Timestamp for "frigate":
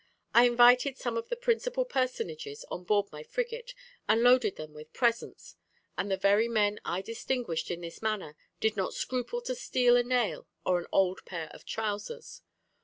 3.21-3.75